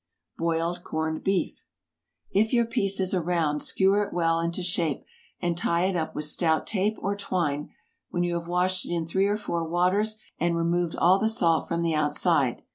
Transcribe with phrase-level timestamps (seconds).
[0.39, 1.63] BOILED CORNED BEEF.
[2.31, 5.03] If your piece is a round, skewer it well into shape,
[5.39, 7.69] and tie it up with stout tape or twine
[8.09, 11.67] when you have washed it in three or four waters and removed all the salt
[11.67, 12.63] from the outside.